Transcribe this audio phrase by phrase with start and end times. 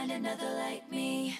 [0.00, 1.38] find another like me.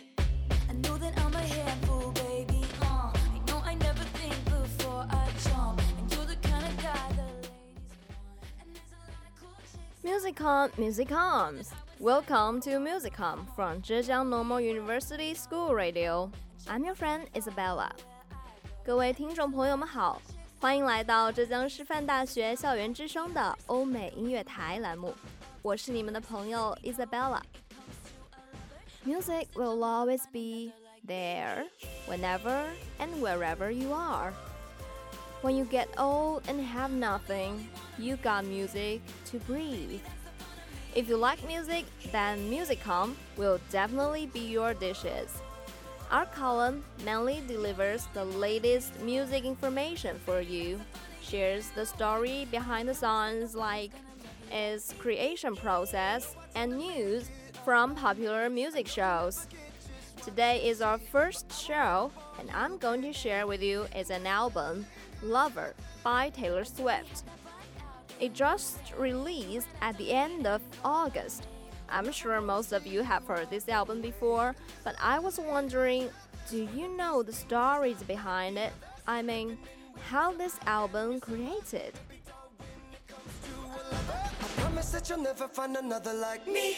[0.69, 2.63] I know that I'm a handful, baby.
[2.83, 5.81] Uh, I know I never think before I jump.
[5.99, 7.51] And you're the kind of guy the ladies
[7.81, 8.45] want.
[8.61, 9.79] And there's a lot of cool chicks.
[10.05, 11.73] Musicom, Musicoms.
[11.99, 16.31] Welcome to Musicom from Zhejiang Normal University School Radio.
[16.69, 17.91] I'm your friend Isabella.
[18.85, 20.21] 各位听众朋友们好，
[20.61, 25.13] 欢迎来到浙江师范大学校园之声的欧美音乐台栏目，
[25.63, 27.41] 我是你们的朋友 Isabella。
[29.04, 30.72] Music will always be
[31.06, 31.66] there,
[32.06, 32.70] whenever
[33.00, 34.32] and wherever you are.
[35.42, 40.02] When you get old and have nothing, you got music to breathe.
[40.94, 45.42] If you like music, then Musicom will definitely be your dishes.
[46.12, 50.80] Our column mainly delivers the latest music information for you,
[51.24, 53.92] shares the story behind the songs like
[54.52, 57.32] its creation process and news
[57.64, 59.48] from popular music shows.
[60.24, 64.86] Today is our first show, and I'm going to share with you is an album,
[65.22, 67.24] Lover by Taylor Swift.
[68.20, 71.48] It just released at the end of August.
[71.90, 76.10] I'm sure most of you have heard this album before, but I was wondering
[76.50, 78.74] do you know the stories behind it?
[79.08, 79.58] I mean,
[80.10, 81.94] how this album created?
[85.02, 86.76] That you'll never find another like me.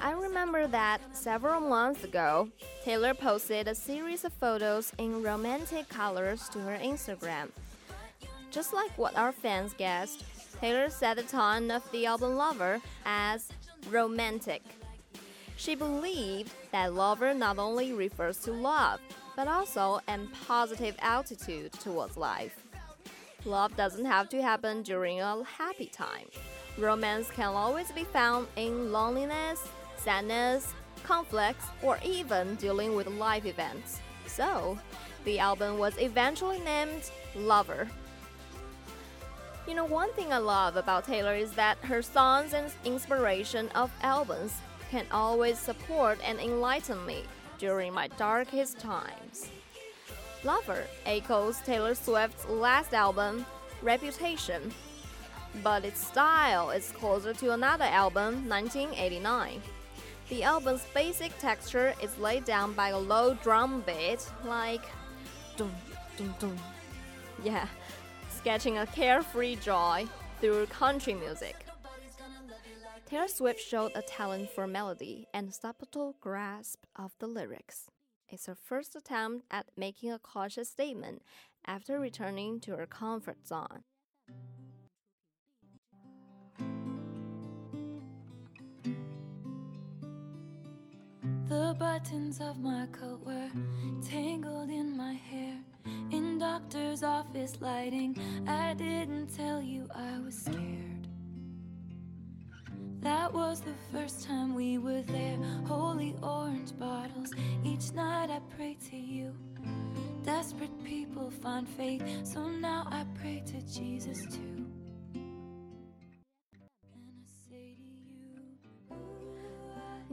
[0.00, 2.48] I remember that several months ago,
[2.88, 7.50] Taylor posted a series of photos in romantic colors to her Instagram.
[8.50, 10.24] Just like what our fans guessed,
[10.58, 13.50] Taylor set the tone of the album Lover as
[13.90, 14.62] romantic.
[15.58, 19.00] She believed that lover not only refers to love,
[19.36, 22.58] but also a positive attitude towards life.
[23.44, 26.24] Love doesn't have to happen during a happy time.
[26.78, 29.62] Romance can always be found in loneliness,
[29.98, 30.72] sadness,
[31.08, 34.00] conflicts, or even dealing with life events.
[34.26, 34.78] So,
[35.24, 37.88] the album was eventually named Lover.
[39.66, 43.90] You know, one thing I love about Taylor is that her songs and inspiration of
[44.02, 44.52] albums
[44.90, 47.22] can always support and enlighten me
[47.58, 49.48] during my darkest times.
[50.44, 53.46] Lover echoes Taylor Swift's last album,
[53.82, 54.72] Reputation,
[55.62, 59.62] but its style is closer to another album, 1989.
[60.28, 64.82] The album's basic texture is laid down by a low drum beat, like
[65.56, 65.72] dum
[66.18, 66.56] dum dum.
[67.42, 67.66] Yeah,
[68.28, 70.06] sketching a carefree joy
[70.40, 71.64] through country music.
[73.06, 77.90] Taylor Swift showed a talent for melody and subtle grasp of the lyrics.
[78.28, 81.22] It's her first attempt at making a cautious statement
[81.64, 83.84] after returning to her comfort zone.
[91.48, 93.50] The buttons of my coat were
[94.06, 95.56] tangled in my hair.
[96.10, 101.08] In doctor's office lighting, I didn't tell you I was scared.
[103.00, 105.38] That was the first time we were there.
[105.66, 107.32] Holy orange bottles.
[107.64, 109.32] Each night I pray to you.
[110.24, 114.57] Desperate people find faith, so now I pray to Jesus too.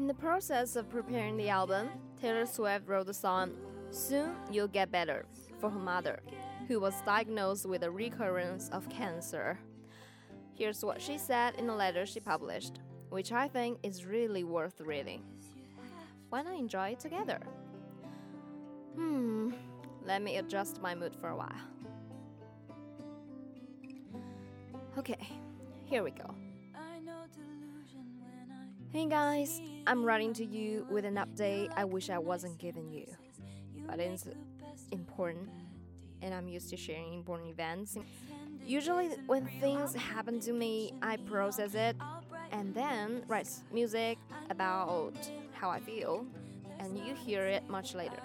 [0.05, 1.89] In the process of preparing the album,
[2.21, 3.53] Taylor Swift wrote the song
[3.89, 5.25] Soon You'll Get Better
[5.59, 6.21] for her mother,
[6.67, 9.57] who was diagnosed with a recurrence of cancer.
[10.53, 14.79] Here's what she said in a letter she published, which I think is really worth
[14.79, 15.23] reading.
[16.29, 17.39] Why not enjoy it together?
[18.93, 19.53] Hmm,
[20.05, 21.49] let me adjust my mood for a while.
[24.99, 25.27] Okay,
[25.85, 26.35] here we go.
[28.95, 33.05] Hey guys, I'm writing to you with an update I wish I wasn't giving you.
[33.85, 34.25] But it's
[34.93, 35.49] important,
[36.21, 37.97] and I'm used to sharing important events.
[38.65, 41.97] Usually, when things happen to me, I process it
[42.53, 44.17] and then write music
[44.49, 45.11] about
[45.51, 46.25] how I feel,
[46.79, 48.23] and you hear it much later.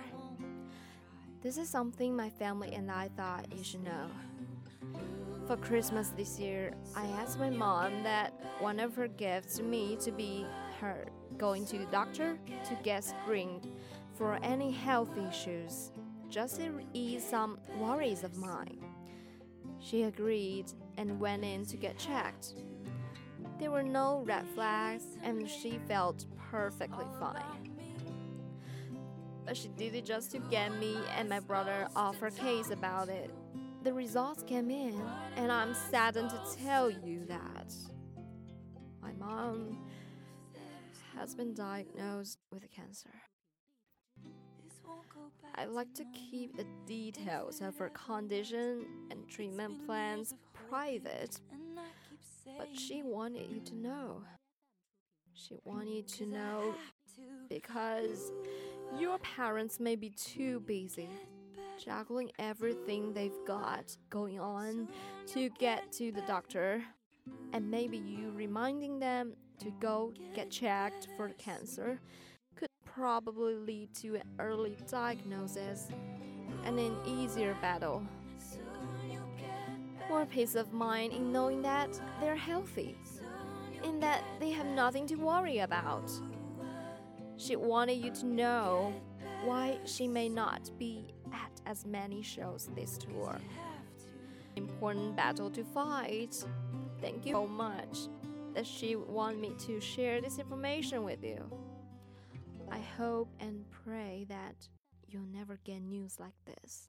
[1.42, 4.06] This is something my family and I thought you should know.
[5.50, 9.96] For Christmas this year, I asked my mom that one of her gifts to me
[9.96, 10.46] to be
[10.80, 11.08] her
[11.38, 12.38] going to the doctor
[12.68, 13.66] to get screened
[14.16, 15.90] for any health issues,
[16.28, 18.78] just to ease some worries of mine.
[19.80, 20.66] She agreed,
[20.98, 22.54] and went in to get checked.
[23.58, 27.72] There were no red flags, and she felt perfectly fine.
[29.44, 33.08] But she did it just to get me and my brother off her case about
[33.08, 33.34] it.
[33.82, 35.00] The results came in,
[35.36, 37.72] and I'm saddened to tell you that
[39.00, 39.78] my mom
[41.16, 43.10] has been diagnosed with cancer.
[45.54, 50.34] I like to keep the details of her condition and treatment plans
[50.68, 51.40] private,
[52.58, 54.22] but she wanted you to know.
[55.32, 56.74] She wanted you to know
[57.48, 58.30] because
[58.98, 61.08] your parents may be too busy
[61.84, 64.88] juggling everything they've got going on
[65.26, 66.82] to get to the doctor,
[67.52, 72.00] and maybe you reminding them to go get checked for cancer
[72.56, 75.88] could probably lead to an early diagnosis
[76.64, 78.02] and an easier battle.
[80.08, 82.96] More peace of mind in knowing that they're healthy,
[83.84, 86.10] in that they have nothing to worry about.
[87.36, 88.92] She wanted you to know
[89.44, 91.14] why she may not be
[91.70, 93.36] as many shows this tour.
[94.56, 96.44] Important battle to fight.
[97.00, 98.08] Thank you so much
[98.54, 101.38] that she wanted me to share this information with you.
[102.72, 104.68] I hope and pray that
[105.08, 106.88] you'll never get news like this.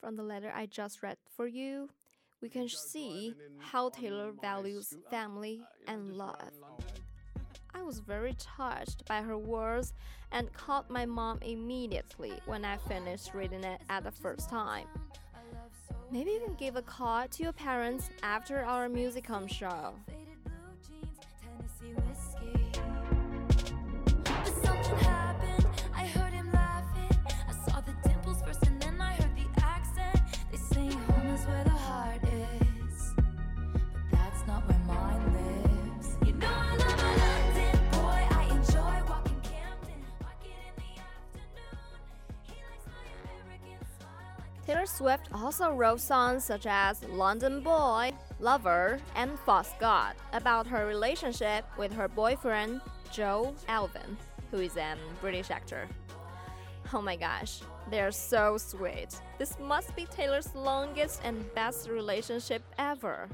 [0.00, 1.88] From the letter I just read for you,
[2.40, 6.52] we can see how Taylor values family and love.
[7.76, 9.92] I was very touched by her words
[10.32, 14.86] and called my mom immediately when I finished reading it at the first time.
[16.10, 19.94] Maybe you can give a call to your parents after our musicom show.
[44.96, 51.66] Swift also wrote songs such as London Boy, Lover, and False God about her relationship
[51.76, 52.80] with her boyfriend,
[53.12, 54.16] Joe Alwyn,
[54.50, 55.86] who is a British actor.
[56.94, 57.60] Oh my gosh,
[57.90, 59.20] they're so sweet.
[59.38, 63.28] This must be Taylor's longest and best relationship ever.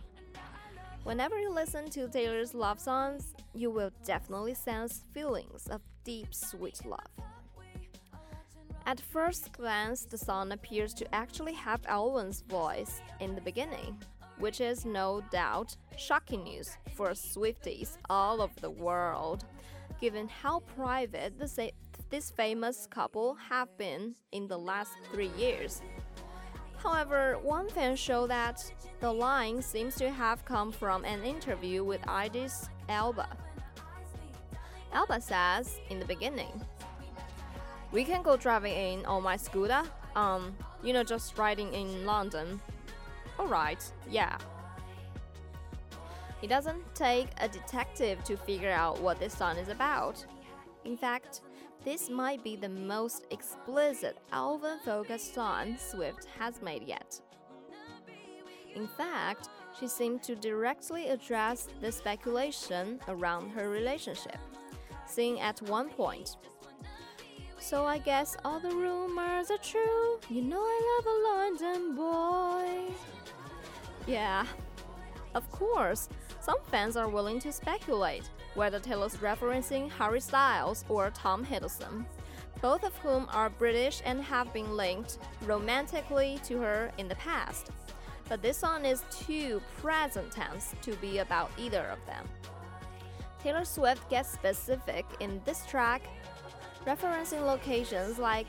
[1.04, 6.84] Whenever you listen to Taylor's love songs, you will definitely sense feelings of deep, sweet
[6.84, 7.31] love.
[8.84, 13.96] At first glance, the song appears to actually have Alwyn's voice in the beginning,
[14.38, 19.44] which is no doubt shocking news for Swifties all over the world,
[20.00, 25.80] given how private this famous couple have been in the last three years.
[26.76, 28.60] However, one fan showed that
[28.98, 33.28] the line seems to have come from an interview with Idris Elba.
[34.92, 36.60] Elba says in the beginning,
[37.92, 39.82] we can go driving in on my scooter.
[40.16, 42.60] Um, you know, just riding in London.
[43.38, 44.36] Alright, yeah.
[46.42, 50.24] It doesn't take a detective to figure out what this song is about.
[50.84, 51.42] In fact,
[51.84, 57.20] this might be the most explicit Alwyn focused song Swift has made yet.
[58.74, 59.48] In fact,
[59.78, 64.38] she seemed to directly address the speculation around her relationship,
[65.06, 66.36] saying at one point,
[67.62, 70.18] so I guess all the rumors are true.
[70.28, 72.94] You know I love a London boy.
[74.06, 74.44] Yeah,
[75.34, 76.08] of course,
[76.40, 82.04] some fans are willing to speculate whether Taylor's referencing Harry Styles or Tom Hiddleston,
[82.60, 87.70] both of whom are British and have been linked romantically to her in the past.
[88.28, 92.26] But this song is too present tense to be about either of them.
[93.40, 96.02] Taylor Swift gets specific in this track
[96.86, 98.46] referencing locations like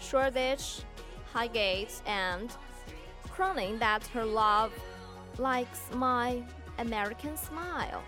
[0.00, 0.80] Shoreditch,
[1.32, 2.50] Highgate, and
[3.30, 4.72] crowning that her love
[5.38, 6.42] likes my
[6.78, 8.02] American smile.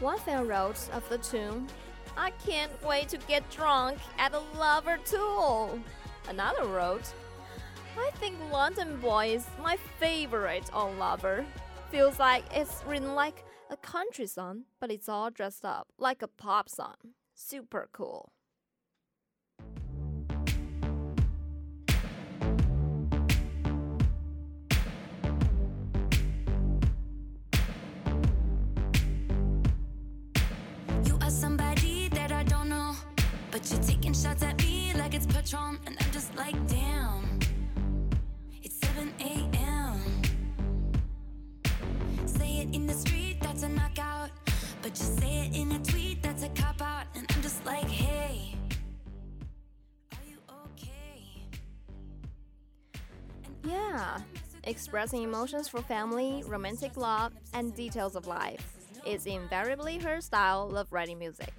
[0.00, 1.68] One fan wrote of the tune,
[2.16, 5.78] I can't wait to get drunk at a lover tour.
[6.28, 7.12] Another wrote,
[7.98, 11.44] I think London Boy is my favorite on Lover.
[11.90, 16.28] Feels like it's written like a country song, but it's all dressed up like a
[16.28, 16.96] pop song
[17.34, 18.32] super cool.
[33.54, 37.38] But you're taking shots at me like it's Patron, and I'm just like, damn.
[38.64, 40.00] It's 7 a.m.
[42.26, 44.30] Say it in the street, that's a knockout.
[44.82, 46.93] But just say it in a tweet, that's a cop out.
[53.74, 54.18] Yeah,
[54.62, 58.64] expressing emotions for family, romantic love, and details of life
[59.04, 61.52] is invariably her style of writing music.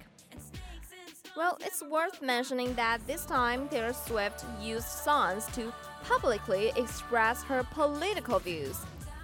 [1.36, 5.70] Well, it's worth mentioning that this time Taylor Swift used songs to
[6.04, 8.78] publicly express her political views,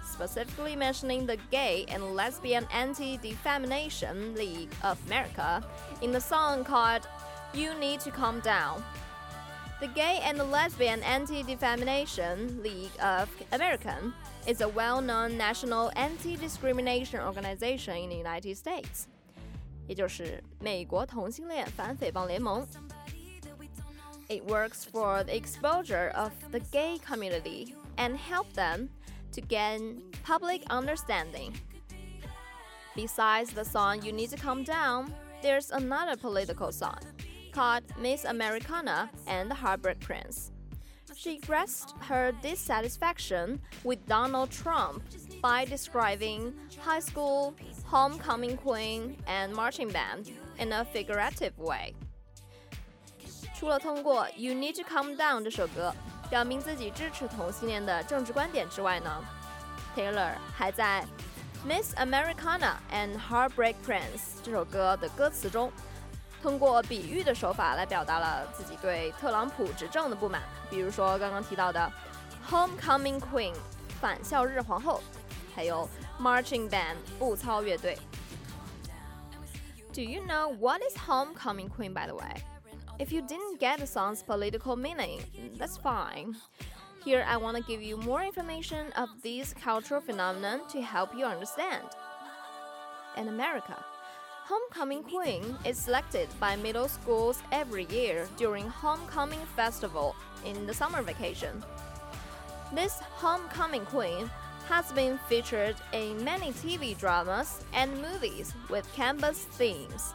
[0.05, 5.63] specifically mentioning the Gay and Lesbian Anti Defamation League of America
[6.03, 7.07] in the song called
[7.55, 8.83] You Need to Calm Down.
[9.82, 13.96] The Gay and Lesbian Anti Defamation League of America
[14.46, 19.06] is a well known national anti discrimination organization in the United States.
[19.86, 22.66] 也就是美国同性恋反诽谤联盟。
[24.28, 28.88] It works for the exposure of the gay community and help them
[29.32, 31.54] to gain public understanding.
[32.94, 36.98] Besides the song You Need to Calm Down, there's another political song
[37.52, 40.52] called Miss Americana and the Heartbreak Prince.
[41.14, 45.02] She expressed her dissatisfaction with Donald Trump
[45.42, 51.94] by describing high school, homecoming queen, and marching band in a figurative way.
[53.58, 55.92] 除了通过《You Need to Calm Down》这首歌
[56.30, 59.24] 表明自己支持同性恋的政治观点之外呢，
[59.96, 61.04] Taylor 还在《
[61.68, 64.02] Miss Americana and Heartbreak Prince》
[64.44, 65.72] 这首歌的歌词中，
[66.42, 71.90] 通过比喻的手法来表达了自己对特朗普执政的不满，比如说刚刚提到的
[72.48, 73.54] Homecoming Queen
[74.00, 75.02] 返校日皇后，
[75.54, 75.88] 还有
[76.20, 77.98] Marching Band 步操乐队。
[79.92, 82.42] Do you know what is Homecoming Queen, by the way?
[82.98, 85.20] If you didn't get the song's political meaning,
[85.58, 86.36] that's fine.
[87.04, 91.24] Here, I want to give you more information of these cultural phenomenon to help you
[91.24, 91.84] understand.
[93.16, 93.76] In America,
[94.45, 101.01] Homecoming Queen is selected by middle schools every year during Homecoming Festival in the summer
[101.01, 101.63] vacation.
[102.73, 104.29] This Homecoming Queen
[104.67, 110.13] has been featured in many TV dramas and movies with campus themes.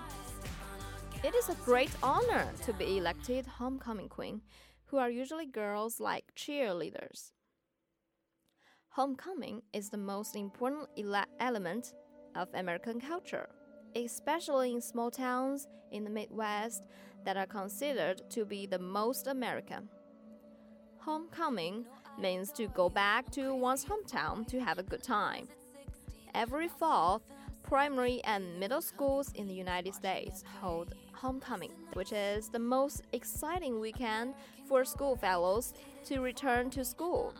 [1.24, 4.42] It is a great honor to be elected homecoming queen,
[4.84, 7.32] who are usually girls like cheerleaders.
[8.90, 11.94] Homecoming is the most important ele- element
[12.34, 13.48] of American culture,
[14.04, 16.84] especially in small towns in the Midwest
[17.24, 19.88] that are considered to be the most American.
[20.98, 21.86] Homecoming
[22.18, 25.48] means to go back to one's hometown to have a good time.
[26.34, 27.22] Every fall,
[27.62, 33.80] primary and middle schools in the United States hold homecoming, which is the most exciting
[33.80, 34.34] weekend
[34.66, 35.74] for school fellows
[36.04, 37.34] to return to school.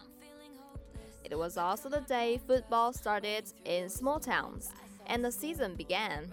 [1.24, 4.72] It was also the day football started in small towns
[5.08, 6.32] and the season began.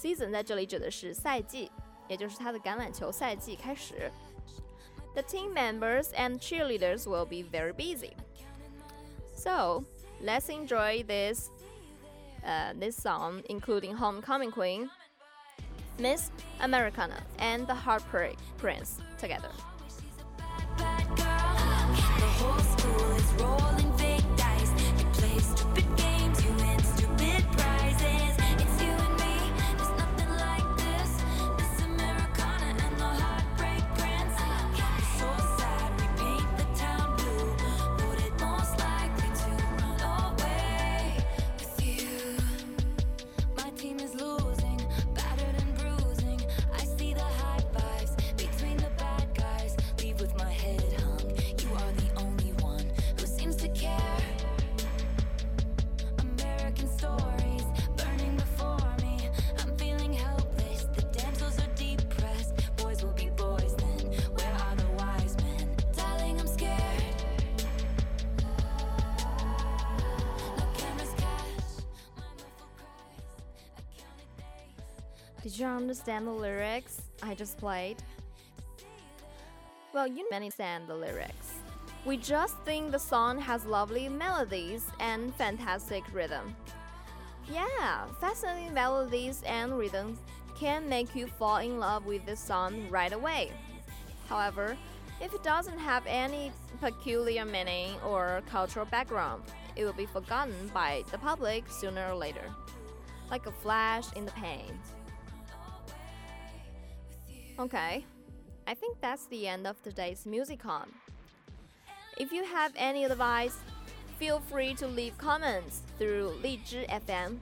[0.00, 1.70] Season 在这里指的是赛季，
[2.08, 4.10] 也就是它的橄榄球赛季开始。
[5.14, 8.12] The team members and cheerleaders will be very busy.
[9.34, 9.84] So,
[10.22, 11.50] let's enjoy this
[12.44, 14.90] uh, this song, including Homecoming Queen,
[15.98, 19.50] Miss Americana, and the Heartbreak Prince together.
[75.43, 77.97] Did you understand the lyrics I just played?
[79.91, 81.53] Well, you understand the lyrics.
[82.05, 86.55] We just think the song has lovely melodies and fantastic rhythm.
[87.51, 90.19] Yeah, fascinating melodies and rhythms
[90.55, 93.51] can make you fall in love with the song right away.
[94.29, 94.77] However,
[95.19, 99.41] if it doesn't have any peculiar meaning or cultural background,
[99.75, 102.47] it will be forgotten by the public sooner or later,
[103.31, 104.79] like a flash in the pan.
[107.59, 108.05] Okay,
[108.67, 110.87] I think that's the end of today's Musicom.
[112.17, 113.57] If you have any advice,
[114.21, 117.39] Feel free to leave comments through Lizhi FM,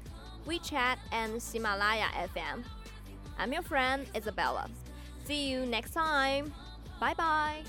[0.47, 2.63] WeChat, and Himalaya FM.
[3.37, 4.69] I'm your friend Isabella.
[5.25, 6.53] See you next time.
[7.01, 7.63] Bye bye.